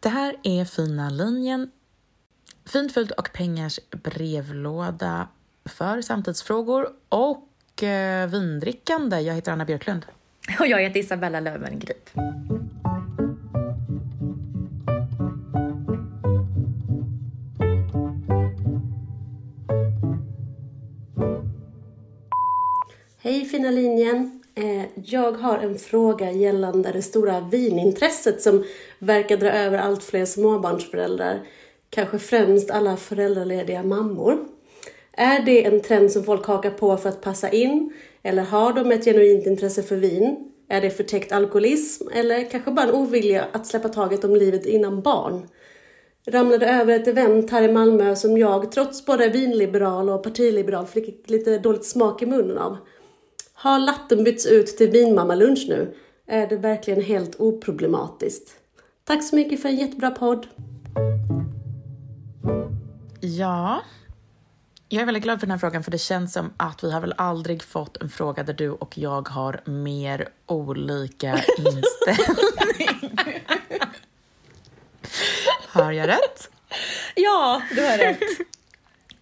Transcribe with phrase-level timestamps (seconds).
[0.00, 1.70] Det här är Fina linjen.
[2.66, 5.28] Fint fult och pengars brevlåda
[5.64, 9.20] för samtidsfrågor och eh, vindrickande.
[9.20, 10.06] Jag heter Anna Björklund.
[10.60, 12.10] Och jag heter Isabella Löwengrip.
[23.22, 24.42] Hej fina linjen!
[24.58, 28.64] Eh, jag har en fråga gällande det stora vinintresset som
[28.98, 31.40] verkar dra över allt fler småbarnsföräldrar.
[31.90, 34.38] Kanske främst alla föräldralediga mammor.
[35.12, 37.92] Är det en trend som folk hakar på för att passa in?
[38.22, 40.52] Eller har de ett genuint intresse för vin?
[40.68, 42.08] Är det förtäckt alkoholism?
[42.14, 45.48] Eller kanske bara en ovilja att släppa taget om livet innan barn?
[46.26, 51.30] Ramlade över ett event här i Malmö som jag, trots både vinliberal och partiliberal, fick
[51.30, 52.76] lite dåligt smak i munnen av.
[53.60, 55.94] Har latten bytts ut till vinmammalunch nu?
[56.26, 58.50] Är det verkligen helt oproblematiskt?
[59.04, 60.46] Tack så mycket för en jättebra podd.
[63.20, 63.82] Ja,
[64.88, 67.00] jag är väldigt glad för den här frågan för det känns som att vi har
[67.00, 73.18] väl aldrig fått en fråga där du och jag har mer olika inställning.
[75.68, 76.50] har jag rätt?
[77.14, 78.20] Ja, du har rätt.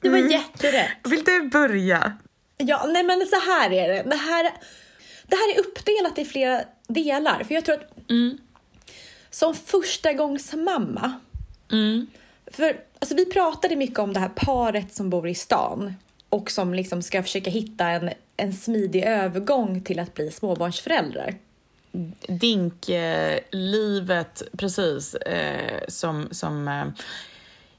[0.01, 0.31] Det var Mm.
[0.31, 0.91] jätterätt.
[1.05, 2.13] Vill du börja?
[2.57, 4.03] Ja, nej men så här är det.
[4.03, 4.53] Det här,
[5.27, 7.45] det här är uppdelat i flera delar.
[7.45, 7.91] För jag tror att
[9.31, 11.13] som första gångs mamma.
[12.51, 15.95] För alltså, vi pratade mycket om det här paret som bor i stan
[16.29, 21.35] och som liksom ska försöka hitta en, en smidig övergång till att bli småbarnsföräldrar.
[22.29, 23.43] Dinklivet,
[24.59, 26.87] precis, eh, som, som eh,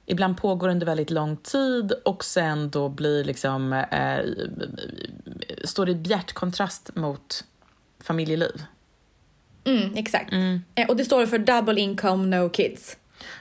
[0.09, 4.19] ibland pågår under väldigt lång tid och sen då blir liksom, eh,
[5.63, 7.43] står i bjärt kontrast mot
[7.99, 8.63] familjeliv.
[9.63, 10.33] Mm, exakt.
[10.75, 12.97] Eh, Och det står för double income, no kids.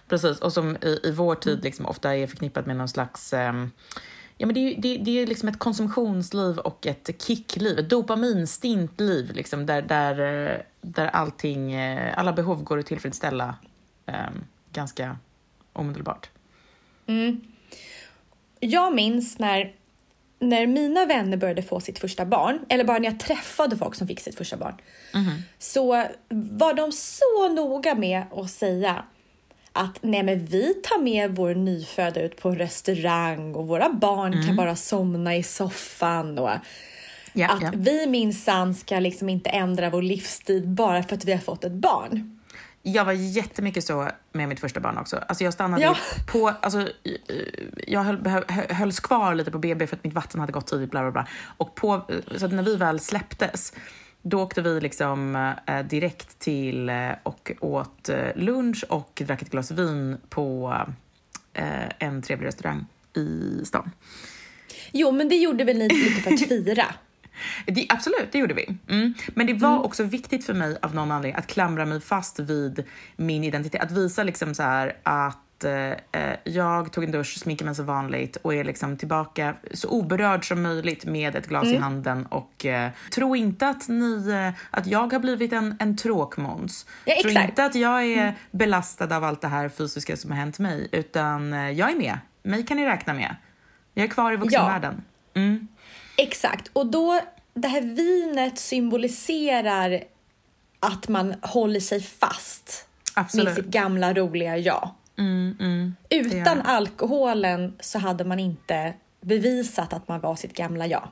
[0.09, 3.33] Precis, och som i, i vår tid liksom ofta är förknippat med någon slags...
[3.33, 3.71] ehm,
[4.37, 9.01] ja, men det, är, det, det är liksom ett konsumtionsliv och ett kickliv, ett dopaminstint
[9.01, 13.55] liv liksom, där, där, eh, där allting, eh, alla behov går att tillfredsställa
[14.07, 15.17] ehm, ganska
[15.73, 16.31] omedelbart.
[18.61, 19.73] Jag minns när,
[20.39, 24.07] när mina vänner började få sitt första barn, eller bara när jag träffade folk som
[24.07, 24.75] fick sitt första barn,
[25.59, 29.05] så var de så noga med att säga
[29.73, 34.47] att nej men vi tar med vår nyfödda ut på en restaurang och våra barn
[34.47, 36.51] kan bara somna i soffan och
[37.39, 37.71] Ja, att ja.
[37.75, 41.73] vi minsann ska liksom inte ändra vår livsstil bara för att vi har fått ett
[41.73, 42.36] barn.
[42.89, 45.17] Jag var jättemycket så med mitt första barn också.
[45.17, 45.97] Alltså jag stannade Ja.
[46.27, 46.89] på, alltså,
[47.87, 50.91] jag höll, hölls kvar lite på BB för att mitt vatten hade gått tidigt.
[50.91, 51.27] Bla bla bla.
[51.57, 52.03] Och på,
[52.37, 53.73] så när vi väl släpptes,
[54.23, 59.51] då åkte vi liksom eh, direkt till eh, och åt eh, lunch och drack ett
[59.51, 60.77] glas vin på
[61.53, 63.91] eh, en trevlig restaurang i stan.
[64.93, 66.85] Jo, men det gjorde väl ni lite för att fira?
[67.67, 68.79] Det, absolut, det gjorde vi.
[68.89, 69.15] Mm.
[69.29, 72.85] Men det var också viktigt för mig av någon anledning att klamra mig fast vid
[73.17, 73.83] min identitet.
[73.83, 75.65] Att visa liksom så här att att
[76.13, 80.49] eh, jag tog en dusch, sminkade mig som vanligt och är liksom tillbaka så oberörd
[80.49, 81.77] som möjligt med ett glas Mm.
[81.77, 85.97] i handen och eh, tro inte att ni, eh, att jag har blivit en, en
[85.97, 86.87] tråkmåns.
[87.05, 90.59] Ja, tro inte att jag är belastad av allt det här fysiska som har hänt
[90.59, 92.19] mig, utan eh, jag är med.
[92.43, 93.37] Mig kan ni räkna med.
[93.95, 95.03] Jag är kvar i vuxenvärlden.
[95.35, 95.69] Mm.
[96.17, 96.71] Exakt.
[96.73, 97.21] Och då,
[97.55, 100.05] det här vinet symboliserar
[100.81, 103.45] att man håller sig fast Absolut.
[103.45, 104.91] med sitt gamla roliga jag.
[105.19, 105.97] Mm, mm.
[106.11, 111.09] Utan alkoholen så hade man inte bevisat att man var sitt gamla jag.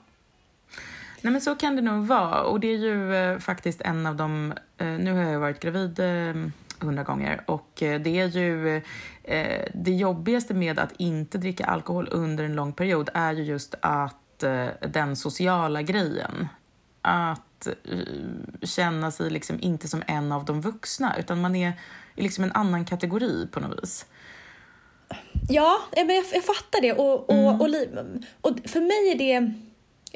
[1.21, 4.17] Nej men så kan det nog vara och det är ju eh, faktiskt en av
[4.17, 6.35] de, eh, nu har jag varit gravid eh,
[6.81, 8.77] hundra gånger och eh, det är ju
[9.23, 13.75] eh, det jobbigaste med att inte dricka alkohol under en lång period är ju just
[13.81, 14.24] att eh,
[14.89, 16.49] den sociala grejen.
[17.03, 17.73] Att eh,
[18.63, 21.73] känna sig liksom inte som en av de vuxna utan man är
[22.17, 24.07] i liksom en annan kategori på något vis.
[25.49, 26.93] Ja, eh, men jag, jag fattar det.
[26.93, 27.61] Och, och, Mm.
[28.41, 29.53] och, och för mig är det...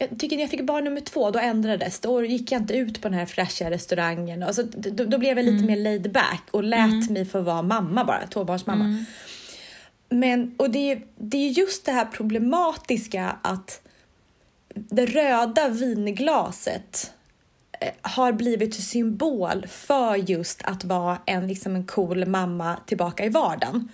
[0.00, 2.08] Jag tycker när jag fick barn nummer två, då ändrades det.
[2.08, 4.42] Då gick jag inte ut på den här flashiga restaurangen.
[4.42, 5.66] Alltså, då, då blev jag lite Mm.
[5.66, 8.84] mer laid back och lät mig få vara mamma bara, tvåbarnsmamma.
[8.84, 9.04] Mm.
[10.10, 13.80] Men, och det, är- det är just det här problematiska att
[14.90, 17.12] det röda vinglaset
[17.80, 23.28] eh, har blivit symbol för just att vara en, liksom en cool mamma tillbaka i
[23.28, 23.88] vardagen.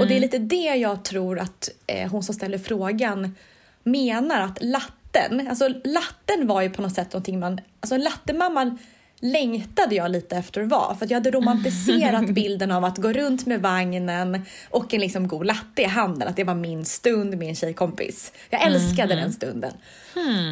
[0.00, 3.34] Och det är lite det jag tror att eh, hon som ställer frågan
[3.82, 8.78] menar att latten, alltså latten var ju på något sätt någonting man, alltså en lattemamma
[9.24, 13.12] längtade jag lite efter att vara för att jag hade romantiserat bilden av att gå
[13.12, 17.34] runt med vagnen och en liksom god latte i handen, att det var min stund
[17.48, 18.32] en tjejkompis.
[18.50, 19.72] Jag älskade den stunden.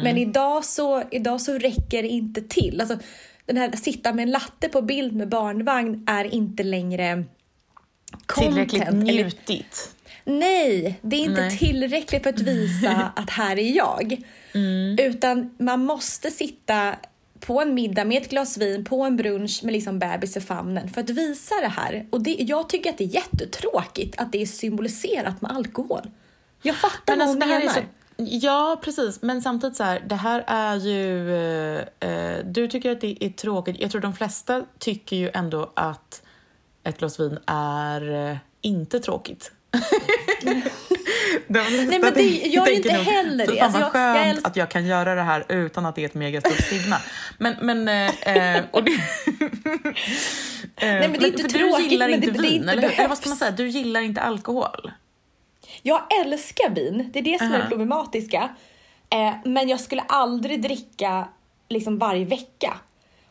[0.03, 2.81] Men idag så, idag så räcker det inte till.
[2.81, 2.97] Alltså,
[3.45, 7.23] den här sitta med en latte på bild med barnvagn är inte längre
[8.39, 9.89] Tillräckligt content, eller- njutigt.
[10.25, 11.57] Nej, det är inte Nej.
[11.57, 14.21] tillräckligt för att visa att här är jag.
[14.53, 14.97] Mm.
[14.99, 16.95] Utan man måste sitta
[17.45, 20.89] på en middag med ett glas vin, på en brunch med liksom bebis i famnen
[20.89, 22.05] för att visa det här.
[22.09, 26.01] Och det, jag tycker att det är jättetråkigt att det är symboliserat med alkohol.
[26.61, 27.73] Jag fattar vad hon alltså, här menar.
[27.73, 27.81] så,
[28.17, 29.21] Ja, precis.
[29.21, 31.35] Men samtidigt så här, det här är ju...
[31.35, 33.75] Eh, eh, du tycker att det är tråkigt.
[33.79, 36.21] Jag tror de flesta tycker ju ändå att
[36.83, 39.51] ett glas vin är eh, inte tråkigt.
[41.47, 44.15] Nej, men det- jag är inte nog, heller "Fy det." Fan Alltså, vad jag- jag
[44.15, 46.95] skönt älsk- att jag kan göra det här utan att det är ett megastort stigma.
[47.43, 47.87] Men, men...
[47.87, 48.91] Eh, eh, och det,
[50.81, 53.07] Nej, men det är inte tråkigt, Du gillar inte det- det vin, inte eller, eller
[53.07, 53.51] vad ska man säga?
[53.51, 54.91] Du gillar inte alkohol.
[55.81, 58.49] Jag älskar vin, det är det som är det problematiska.
[59.09, 61.27] Eh, men jag skulle aldrig dricka
[61.69, 62.77] liksom varje vecka.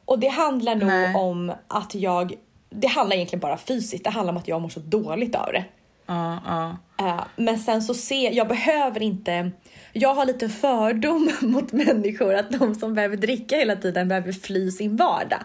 [0.05, 1.15] Och det handlar nog Nej.
[1.15, 2.35] om att jag...
[2.71, 5.65] Det handlar egentligen bara fysiskt, det handlar om att jag mår så dåligt av det.
[6.13, 9.51] Eh, men sen så ser jag behöver inte...
[9.93, 14.71] Jag har lite fördom mot människor att de som behöver dricka hela tiden behöver fly
[14.71, 15.43] sin vardag.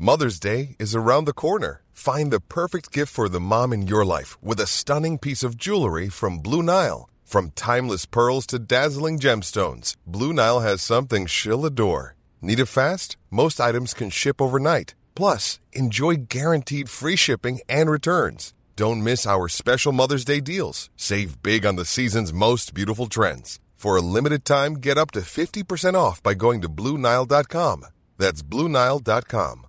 [0.00, 1.80] Mother's Day is around the corner.
[1.92, 5.56] Find the perfect gift for the mom in your life with a stunning piece of
[5.56, 7.08] jewelry from Blue Nile.
[7.24, 12.14] From timeless pearls to dazzling gemstones, Blue Nile has something she'll adore.
[12.40, 13.16] Need it fast?
[13.30, 14.94] Most items can ship overnight.
[15.18, 18.54] Plus, enjoy guaranteed free shipping and returns.
[18.76, 20.90] Don't miss our special Mother's Day deals.
[20.96, 23.58] Save big on the season's most beautiful trends.
[23.74, 27.84] For a limited time, get up to 50% off by going to BlueNile.com.
[28.16, 29.66] That's BlueNile.com.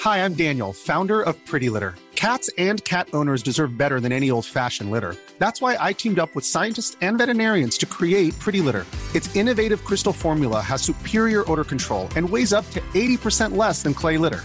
[0.00, 1.94] Hi, I'm Daniel, founder of Pretty Litter.
[2.14, 5.16] Cats and cat owners deserve better than any old fashioned litter.
[5.38, 8.84] That's why I teamed up with scientists and veterinarians to create Pretty Litter.
[9.14, 13.94] Its innovative crystal formula has superior odor control and weighs up to 80% less than
[13.94, 14.44] clay litter.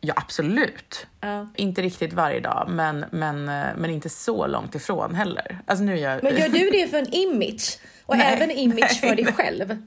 [0.00, 1.06] Ja, absolut.
[1.56, 5.58] Inte riktigt varje dag, men, men, eh, men inte så långt ifrån heller.
[5.66, 6.22] Alltså nu jag...
[6.22, 7.78] Men gör du det för en image?
[8.06, 9.34] Och Nej, även image nej, för dig nej.
[9.34, 9.82] själv?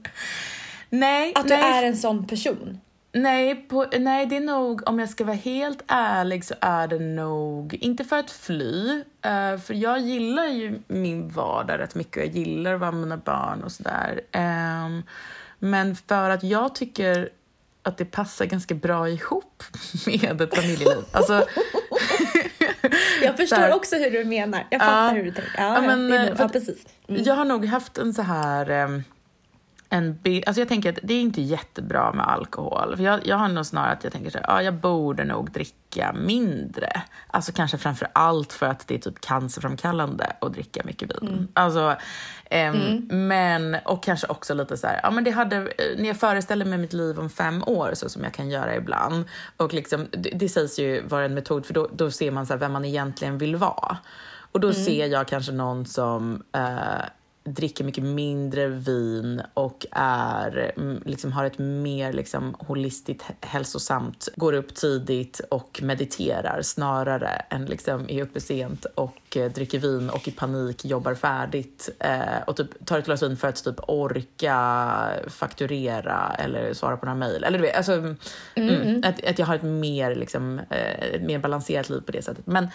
[0.90, 2.80] Nej, Att du är en sån person?
[3.12, 6.98] Nej, på, nej, det är nog, om jag ska vara helt ärlig så är det
[6.98, 12.22] nog, inte för att fly, eh, för jag gillar ju min vardag rätt mycket och
[12.22, 14.20] jag gillar att vara med mina barn och sådär.
[14.32, 15.02] Ehm,
[15.58, 17.28] men för att jag tycker
[17.82, 19.62] att det passar ganska bra ihop
[20.06, 21.04] med ett familjeliv.
[21.12, 21.46] Alltså,
[23.22, 24.66] Jag förstår också hur du menar.
[24.70, 25.10] Jag fattar Ja.
[25.14, 25.52] hur du tänker.
[25.56, 26.86] Ja, Ja, men, eh, ja precis.
[27.08, 27.22] Mm.
[27.24, 29.02] Jag har nog haft en så här...
[29.92, 32.96] En bild, alltså jag tänker att det är inte jättebra med alkohol.
[32.96, 35.50] För jag, jag har nog snarare att jag tänker så här, ja, jag borde nog
[35.50, 37.02] dricka mindre.
[37.26, 41.28] Alltså kanske framför allt för att det är typ cancerframkallande att dricka mycket vin.
[41.28, 41.48] Mm.
[41.54, 41.96] Alltså,
[42.50, 45.60] ehm, Men, och kanske också lite så här, ja men det hade,
[45.96, 49.24] när jag föreställer mig mitt liv om fem år, så som jag kan göra ibland,
[49.56, 52.52] och liksom, det, det sägs ju vara en metod, för då, då ser man så
[52.52, 53.96] här vem man egentligen vill vara.
[54.52, 57.04] Och då ser jag kanske någon som eh,
[57.44, 64.28] dricker mycket mindre vin och är, mm, liksom, har ett mer liksom, holistiskt hä- hälsosamt,
[64.36, 70.10] går upp tidigt och mediterar snarare än liksom, är uppe sent och eh, dricker vin
[70.10, 73.80] och i panik jobbar färdigt eh, och typ, tar ett glas vin för att typ,
[73.88, 77.44] orka fakturera eller svara på några mejl.
[77.44, 78.14] Eller du vet, alltså,
[78.54, 82.22] mm, att, att jag har ett mer, liksom, eh, ett mer balanserat liv på det
[82.22, 82.46] sättet.
[82.46, 82.68] Men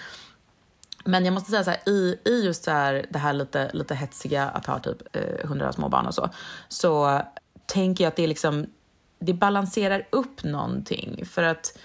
[1.07, 3.95] men jag måste säga så här, i, i just så här, det här lite, lite
[3.95, 6.29] hetsiga att ha typ eh, hundra små barn och så,
[6.67, 7.21] så
[7.65, 8.65] tänker jag att det är liksom,
[9.19, 11.25] det balanserar upp någonting.
[11.25, 11.77] För att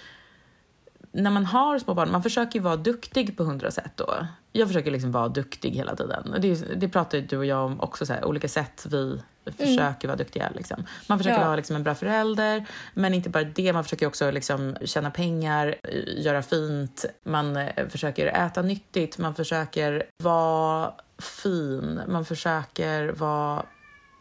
[1.13, 4.27] när man har små barn, man försöker ju vara duktig på hundra sätt då.
[4.53, 6.35] Jag försöker liksom vara duktig hela tiden.
[6.41, 9.23] Det, det pratar ju du och jag om också, så här, olika sätt vi
[9.59, 10.51] försöker vara duktiga.
[10.55, 10.85] Liksom.
[11.07, 11.45] Man försöker Ja.
[11.47, 13.73] vara liksom en bra förälder, men inte bara det.
[13.73, 17.05] Man försöker också liksom tjäna pengar, eh, göra fint.
[17.25, 19.19] Man eh, försöker äta nyttigt.
[19.19, 22.01] Man försöker vara fin.
[22.09, 23.63] Man försöker vara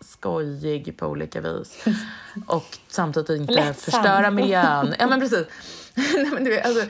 [0.01, 1.85] skojig på olika vis.
[2.47, 3.73] Och samtidigt inte Lättsam.
[3.91, 4.95] förstöra miljön.
[4.99, 5.47] Ja, men precis.
[6.15, 6.85] Nej, men du vet, alltså,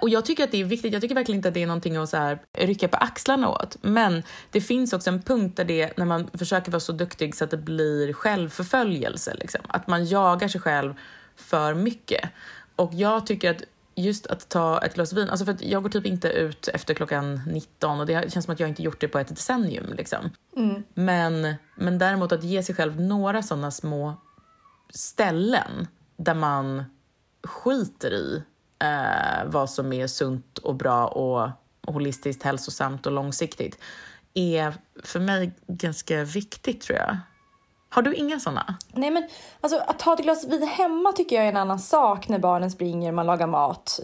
[0.00, 0.92] och jag tycker att det är viktigt.
[0.92, 3.76] Jag tycker verkligen inte att det är någonting att så här, rycka på axlarna åt.
[3.80, 7.44] Men det finns också en punkt där det, när man försöker vara så duktig så
[7.44, 9.34] att det blir självförföljelse.
[9.34, 9.60] Liksom.
[9.68, 10.94] Att man jagar sig själv
[11.36, 12.30] för mycket.
[12.76, 13.62] Och jag tycker att
[13.94, 17.40] just att ta ett glas vin, alltså för jag går typ inte ut efter klockan
[17.46, 19.92] 19 och det känns som att jag inte gjort det på ett decennium.
[19.96, 20.30] Liksom.
[20.94, 24.14] Men, men däremot att ge sig själv några sådana små
[24.90, 26.84] ställen där man
[27.44, 28.42] skiter i
[28.82, 31.48] eh, vad som är sunt och bra och
[31.94, 33.78] holistiskt hälsosamt och långsiktigt
[34.34, 37.16] är för mig ganska viktigt tror jag.
[37.92, 38.74] Har du inga såna?
[38.92, 39.28] Nej men
[39.60, 42.70] alltså att ta ett glas vin hemma tycker jag är en annan sak när barnen
[42.70, 44.00] springer, man lagar mat.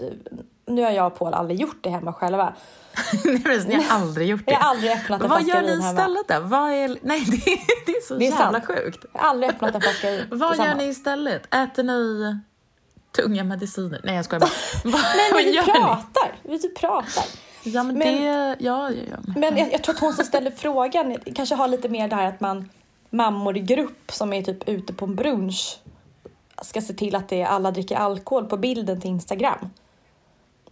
[0.66, 2.54] Nu har jag och Paul aldrig gjort det hemma själva.
[3.24, 4.52] Nej, Ni har aldrig gjort det.
[4.52, 6.00] Jag har aldrig öppnat en Vad flaska gör ni vin hemma.
[6.00, 6.40] istället då?
[6.40, 6.98] Vad är...
[7.02, 7.36] Nej, det,
[7.86, 8.66] det är så Det är jävla sant.
[8.66, 9.04] sjukt.
[9.12, 11.54] Jag har aldrig öppnat en flaska vin Vad gör ni istället?
[11.54, 12.38] Äter ni
[13.16, 14.00] tunga mediciner?
[14.04, 14.50] Nej, jag skojar bara.
[14.84, 15.72] Vad, Nej men vi gör ni?
[15.72, 16.34] pratar.
[16.42, 17.24] Vi typ pratar.
[17.62, 18.56] Ja, men, Men- det...
[18.64, 19.16] Ja, ja, ja.
[19.36, 22.28] Men jag, jag tror att hon som ställer frågan kanske har lite mer det här
[22.28, 22.68] att man
[23.10, 25.78] mammor i grupp som är typ ute på en brunch
[26.62, 29.70] ska se till att det är alla dricker alkohol på bilden till Instagram.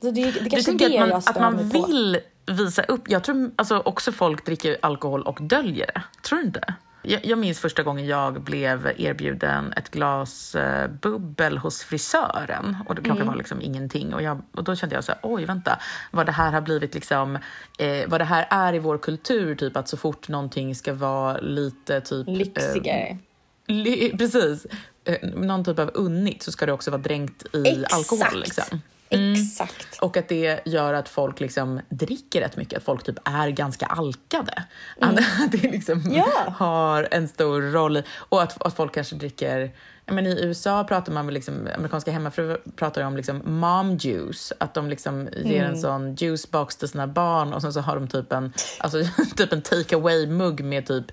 [0.01, 1.87] Så det, det kanske är det att man, jag att stör man mig på.
[1.87, 3.11] vill visa upp.
[3.11, 6.03] Jag tror alltså också folk dricker alkohol och döljer det.
[6.29, 6.75] Tror du inte?
[7.07, 12.77] Jag, jag minns första gången jag blev erbjuden ett glas eh, bubbel hos frisören.
[12.89, 13.27] Och det, Mm.
[13.27, 14.15] var liksom ingenting.
[14.15, 15.79] Och, jag, och då kände jag så här, oj vänta,
[16.11, 17.37] vad det här har blivit liksom,
[17.79, 21.37] eh, vad det här är i vår kultur, typ att så fort någonting ska vara
[21.39, 22.29] lite typ...
[22.29, 23.19] eh, Lyxigare.
[23.67, 24.67] Ly- Precis.
[25.05, 27.95] Eh, Någon typ av unnigt så ska det också vara dränkt i Exakt.
[27.95, 28.41] alkohol.
[28.41, 28.81] Liksom.
[29.15, 29.99] Exakt.
[30.01, 33.87] Och att det gör att folk liksom dricker rätt mycket, att folk typ är ganska
[33.87, 34.65] alkade.
[35.01, 35.17] Att
[35.53, 36.13] det liksom Mm.
[36.17, 36.55] Ja.
[36.57, 39.73] har en stor roll och att, att folk kanske dricker
[40.07, 44.75] menar, I USA pratar man med liksom, amerikanska hemmafruar pratar om liksom mom juice, att
[44.75, 45.71] de liksom ger Mm.
[45.75, 48.99] en sån juicebox till sina barn och sen så har de typ en, alltså,
[49.37, 51.05] typ en take away-mugg med typ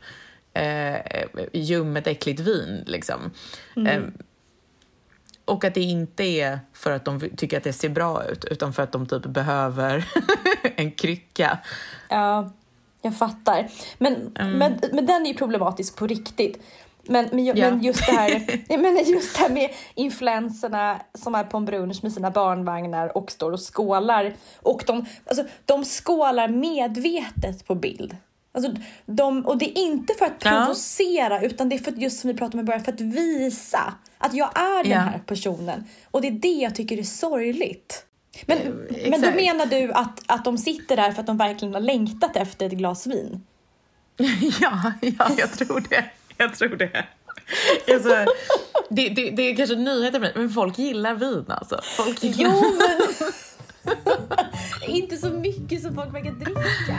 [0.54, 0.96] eh,
[1.54, 2.84] ljummet äckligt vin.
[2.88, 3.32] Liksom.
[3.76, 3.88] Mm.
[3.88, 4.04] Eh,
[5.46, 8.74] och att det inte är för att de tycker att det ser bra ut, utan
[8.74, 10.06] för att de typ behöver
[10.76, 11.60] en krycka.
[12.10, 12.52] Ja,
[13.02, 13.68] jag fattar.
[13.98, 14.58] Men, Mm.
[14.58, 16.64] men, men den är ju problematisk på riktigt.
[17.04, 17.54] Men, men, Ja.
[17.56, 22.04] men, just det här, men just det här med influenserna som är på en brunch
[22.04, 24.34] med sina barnvagnar och står och skålar.
[24.62, 28.18] Och de, alltså, de skålar medvetet på bild.
[28.54, 28.72] Alltså,
[29.06, 30.50] de, och det är inte för att Ja.
[30.52, 33.02] provocera utan det är för att, just som vi pratade om i början, för att
[33.02, 35.00] visa att jag är den Ja.
[35.00, 35.84] här personen.
[36.12, 38.06] Och det är det jag tycker är sorgligt.
[38.46, 38.58] Men,
[39.10, 42.36] men då menar du att, att de sitter där för att de verkligen har längtat
[42.36, 43.44] efter ett glas vin?
[44.62, 46.06] Ja, ja, jag tror det.
[46.38, 47.06] Jag tror det.
[47.94, 48.26] Alltså,
[48.90, 51.80] det, det, det är kanske nyheter för mig, men folk gillar vin alltså.
[51.98, 52.52] Folk gillar...
[52.52, 53.32] Jo, men
[54.96, 56.98] inte så mycket som folk verkar dricka.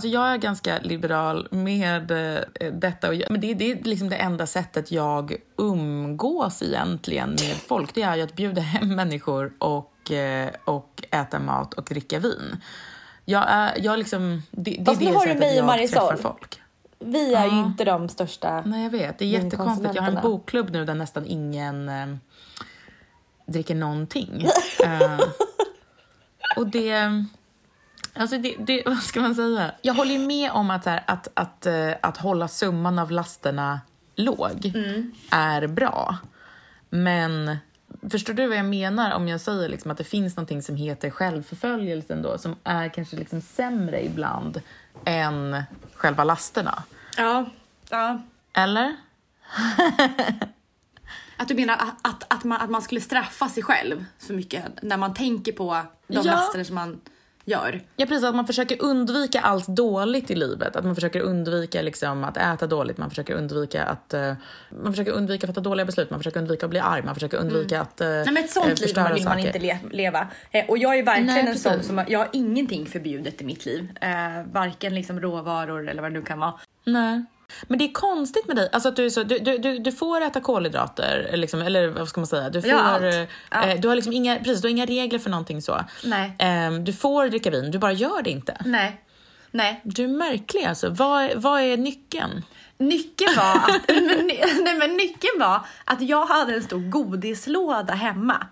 [0.00, 3.08] Alltså jag är ganska liberal med eh, detta.
[3.08, 7.94] Och jag, men det, det är liksom det enda sättet jag umgås egentligen med folk.
[7.94, 12.60] Det är ju att bjuda hem människor och, eh, och äta mat och dricka vin.
[13.24, 16.08] Jag är, jag liksom, det, det är Fast det nu har du sättet jag Marisol.
[16.08, 16.60] träffar folk.
[16.98, 17.64] Vi är ju Ja.
[17.66, 18.62] inte de största.
[18.66, 19.18] Nej, jag vet.
[19.18, 19.94] Det är jättekonstigt.
[19.94, 22.06] Jag har en bokklubb nu där nästan ingen eh,
[23.46, 24.46] dricker någonting.
[24.84, 25.18] Eh,
[26.56, 27.24] och det...
[28.14, 29.72] Alltså det, det, vad ska man säga?
[29.82, 33.80] Jag håller ju med om att, här, att, att, eh, att hålla summan av lasterna
[34.16, 34.72] låg
[35.30, 36.18] är bra.
[36.90, 37.56] Men
[38.10, 41.10] förstår du vad jag menar om jag säger liksom att det finns någonting som heter
[41.10, 44.62] självförföljelse ändå, som är kanske liksom sämre ibland
[45.04, 45.62] än
[45.94, 46.82] själva lasterna?
[47.16, 47.46] Ja.
[47.90, 48.22] ja.
[48.52, 48.96] Eller?
[51.36, 54.82] Att du menar att, att, att, man, att man skulle straffa sig själv för mycket
[54.82, 56.22] när man tänker på de Ja.
[56.22, 57.00] laster som man
[57.44, 57.80] gör?
[57.96, 58.24] Ja, precis.
[58.24, 60.76] Att man försöker undvika allt dåligt i livet.
[60.76, 64.34] Att man försöker undvika liksom, att äta dåligt, man försöker undvika att eh,
[64.82, 67.38] man försöker undvika att fatta dåliga beslut, man försöker undvika att bli arg, man försöker
[67.38, 70.28] undvika att eh, Nej, men ett sånt eh, liv vill man inte le leva.
[70.50, 73.66] Eh, och jag är verkligen Nej, en sån som, jag har ingenting förbjudet i mitt
[73.66, 73.88] liv.
[74.00, 74.08] Eh,
[74.52, 76.54] varken liksom råvaror eller vad det nu kan vara.
[76.84, 77.24] Nej.
[77.62, 80.20] Men det är konstigt med dig, alltså att du, är så, du, du, du, får
[80.20, 82.50] äta kolhydrater, liksom, eller vad ska man säga?
[82.50, 83.04] Du, får, Ja, allt.
[83.04, 85.84] eh, du, har liksom inga, precis, du har inga regler för någonting så.
[86.04, 86.32] Nej.
[86.38, 88.56] Ehm, du får dricka vin, du bara gör det inte.
[88.64, 89.00] Nej.
[89.50, 89.80] Nej.
[89.84, 90.90] Du är märklig alltså.
[90.90, 92.44] Vad, vad är nyckeln?
[92.78, 93.88] Nyckeln var att,
[94.62, 98.46] nej, men nyckeln var att jag hade en stor godislåda hemma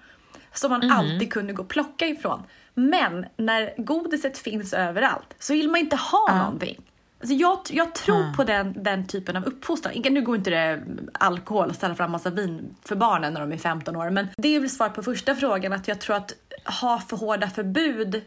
[0.55, 2.43] som man alltid kunde gå och plocka ifrån.
[2.75, 6.77] Men när godiset finns överallt så vill man inte ha någonting.
[7.21, 9.95] Alltså jag, jag tror på den, den typen av uppfostran.
[10.11, 10.83] Nu går inte det
[11.13, 14.11] alkohol och ställa fram massa vin för barnen när de är 15 år.
[14.11, 16.33] Men det är väl svar på första frågan att jag tror att
[16.81, 18.23] ha för hårda förbud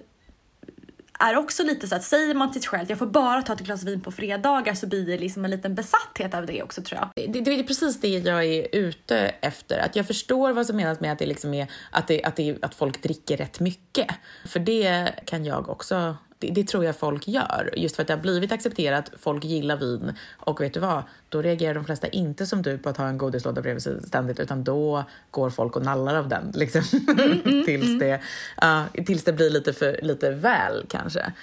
[1.20, 3.54] är också lite så att säger man till sig själv att jag får bara ta
[3.54, 6.82] ett glas vin på fredagar så blir det liksom en liten besatthet av det också
[6.82, 7.34] tror jag.
[7.34, 9.80] Det, det är precis det jag är ute efter.
[9.80, 12.58] Att jag förstår vad som menas med att det, liksom är, att det, att det,
[12.62, 14.08] att folk dricker rätt mycket.
[14.46, 16.16] För det kan jag också...
[16.42, 17.74] Det, det tror jag folk gör.
[17.78, 20.14] Just för att det har blivit accepterat, folk gillar vin.
[20.38, 21.04] Och vet du vad?
[21.30, 24.40] Då reagerar de flesta inte som du på att ha en godislåda bredvid sig ständigt.
[24.40, 26.52] Utan då går folk och nallar av den.
[26.56, 26.82] Liksom.
[27.66, 28.22] tills, det,
[28.62, 31.34] ja, tills det blir lite, för, lite väl kanske.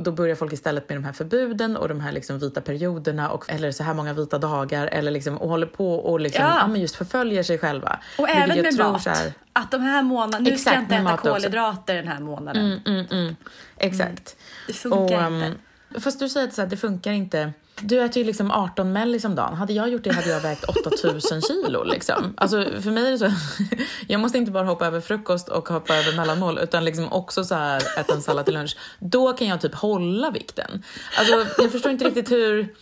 [0.00, 3.50] Då börjar folk istället med de här förbuden och de här liksom vita perioderna och,
[3.50, 6.66] eller så här många vita dagar eller liksom, och håller på och liksom, Ja.
[6.66, 7.98] men just förföljer sig själva.
[8.18, 9.06] Och Vilket även med mat.
[9.06, 11.28] här- Att de här månaderna, nu ska jag inte äta också.
[11.32, 12.80] kolhydrater den här månaden.
[12.86, 13.36] Mm, mm.
[13.76, 14.36] Exakt.
[14.66, 15.46] Det funkar och, inte.
[15.94, 17.52] um, Fast du säger att det funkar inte.
[17.80, 19.54] Du äter ju liksom 18 mellis om dagen.
[19.54, 21.84] Hade jag gjort det hade jag vägt 8000 kilo.
[21.84, 22.34] Liksom.
[22.36, 23.30] Alltså, för mig är det så.
[24.08, 27.54] Jag måste inte bara hoppa över frukost och hoppa över mellanmål utan liksom också så
[27.54, 28.76] här, äta en sallad till lunch.
[29.00, 30.82] Då kan jag typ hålla vikten.
[31.18, 32.74] Alltså, jag förstår inte riktigt hur...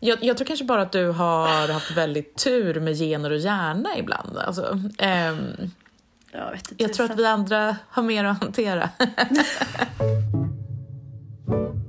[0.00, 3.98] Jag, jag tror kanske bara att du har haft väldigt tur med gener och hjärna
[3.98, 4.38] ibland.
[4.38, 5.70] Alltså, ehm,
[6.32, 8.90] Jag, vet inte, jag tror att vi andra har mer att hantera.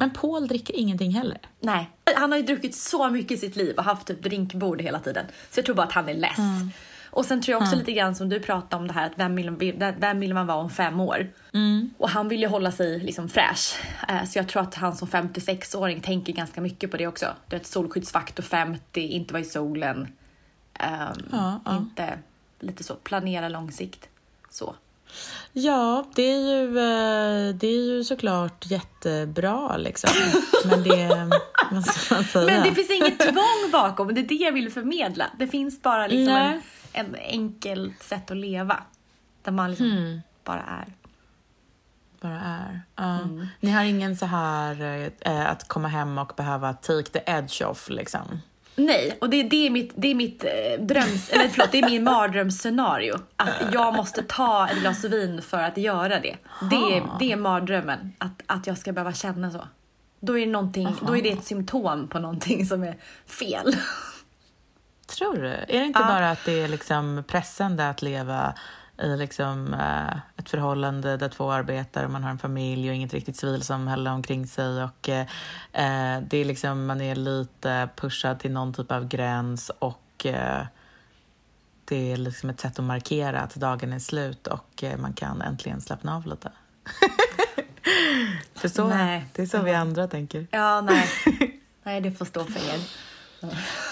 [0.00, 1.38] Men Paul dricker ingenting heller.
[1.60, 1.90] Nej.
[2.16, 5.26] Han har ju druckit så mycket i sitt liv och haft typ drinkbord hela tiden.
[5.50, 6.38] Så jag tror bara att han är less.
[7.12, 9.36] Och sen tror jag också lite grann som du pratade om det här att vem
[9.36, 11.28] vill, vem vill man vara om fem år?
[11.98, 13.76] Och han vill ju hålla sig liksom fräsch.
[14.08, 17.26] Eh, Så jag tror att han som 56-åring tänker ganska mycket på det också.
[17.48, 20.08] Du vet solskyddsfaktor 50, inte vara i solen.
[20.74, 21.76] Ehm, Ja, ja.
[21.76, 22.18] Inte
[22.60, 24.08] lite så, planera långsikt.
[24.50, 24.74] Så.
[25.52, 30.10] Ja, det är ju, eh, det är ju såklart jättebra liksom.
[30.64, 31.30] Men det,
[31.70, 32.46] vad ska man säga?
[32.46, 35.26] Men det finns inget tvång bakom, det är det jag vill förmedla.
[35.38, 36.60] Det finns bara liksom en,
[36.92, 38.82] en enkelt sätt att leva.
[39.42, 40.20] Där man liksom Hmm.
[40.44, 40.92] bara är.
[42.20, 42.82] bara är.
[42.96, 43.18] Ja.
[43.60, 47.90] Ni har ingen så här eh, att komma hem och behöva take the edge off
[47.90, 48.40] liksom?
[48.76, 51.90] Nej, och det, det är mitt, det är mitt eh, dröms, eller förlåt, det är
[51.90, 53.14] min mardrömsscenario.
[53.36, 56.36] Att jag måste ta ett glas vin för att göra det.
[56.70, 59.68] Det är, det är mardrömmen, att, att jag ska behöva känna så.
[60.20, 63.76] Då är, det någonting, då är det ett symptom på någonting som är fel.
[65.06, 65.48] Tror du?
[65.48, 66.06] Är det inte Ja.
[66.06, 68.54] bara att det är liksom pressande att leva
[69.02, 73.14] i liksom, eh, ett förhållande där två arbetar och man har en familj och inget
[73.14, 74.84] riktigt civilsamhälle omkring sig.
[74.84, 75.26] Och, eh,
[75.72, 80.62] eh, det är liksom, man är lite pushad till någon typ av gräns och eh,
[81.84, 85.42] det är liksom ett sätt att markera att dagen är slut och eh, man kan
[85.42, 86.52] äntligen slappna av lite.
[88.54, 89.26] för så, nej.
[89.32, 90.46] det är så vi andra tänker.
[90.50, 91.08] Ja, nej.
[91.82, 93.09] nej, det får stå för er.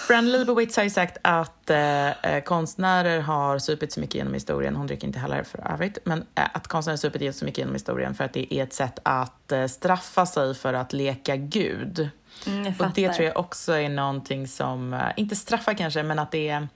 [0.07, 4.77] Fran Lebowitz har ju sagt att eh, eh, konstnärer har supit så mycket genom historien,
[4.77, 7.75] hon dricker inte heller för övrigt, men eh, att konstnärer har supit så mycket genom
[7.75, 12.09] historien för att det är ett sätt att eh, straffa sig för att leka Gud.
[12.47, 16.31] Mm, och det tror jag också är någonting som, eh, inte straffa kanske, men att
[16.31, 16.69] det är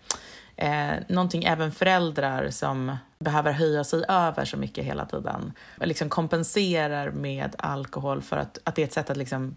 [0.56, 7.10] eh, någonting även föräldrar som behöver höja sig över så mycket hela tiden, liksom kompenserar
[7.10, 9.56] med alkohol för att, att det är ett sätt att liksom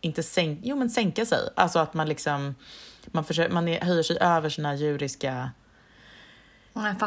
[0.00, 1.38] inte sänka, jo, men sänka sig.
[1.54, 2.54] Alltså att man liksom
[3.06, 5.50] man, försöker, man är, höjer sig över sina djuriska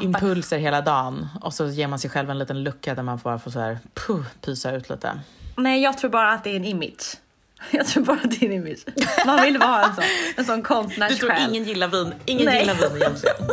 [0.01, 3.39] impulser hela dagen och så ger man sig själv en liten lucka där man bara
[3.39, 5.19] får så här, puh, pysa ut lite.
[5.55, 7.17] Nej, jag tror bara att det är en image.
[7.71, 8.79] Jag tror bara att det är en image.
[9.25, 10.03] Man vill vara en sån,
[10.37, 11.19] en sån konstnärssjäl.
[11.19, 12.59] Du tror ingen gillar vin, ingen Nej.
[12.59, 13.35] gillar vin egentligen?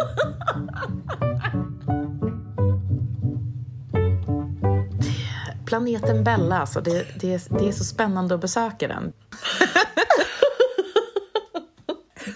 [5.66, 9.12] Planeten Bella, alltså, det, det, det är så spännande att besöka den.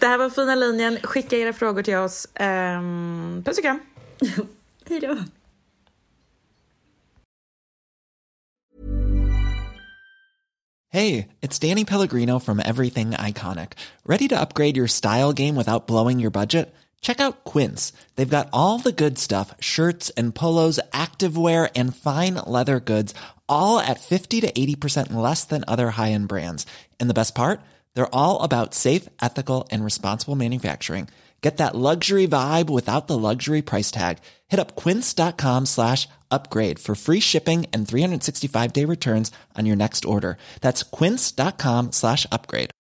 [0.00, 0.98] Det här var Fina linjen.
[1.02, 2.26] Skicka era frågor till oss.
[2.40, 3.80] Um, puss och kram.
[4.88, 5.16] Hej då.
[10.92, 13.72] Hey, it's Danny Pellegrino from Everything Iconic.
[14.04, 16.74] Ready to upgrade your style game without blowing your budget?
[17.00, 17.92] Check out Quince.
[18.16, 23.14] They've got all the good stuff shirts and polos, activewear, and fine leather goods,
[23.48, 26.66] all at 50 to 80% less than other high end brands.
[26.98, 27.60] And the best part?
[27.94, 31.08] They're all about safe, ethical, and responsible manufacturing.
[31.42, 34.18] Get that luxury vibe without the luxury price tag.
[34.48, 40.04] Hit up quince.com slash upgrade for free shipping and 365 day returns on your next
[40.04, 40.36] order.
[40.60, 42.70] That's quince.com slash upgrade.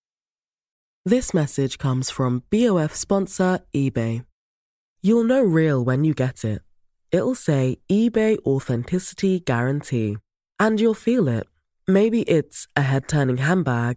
[1.06, 4.26] This message comes from BOF sponsor eBay.
[5.00, 6.60] You'll know real when you get it.
[7.10, 10.18] It'll say eBay Authenticity Guarantee.
[10.58, 11.46] And you'll feel it.
[11.88, 13.96] Maybe it's a head turning handbag,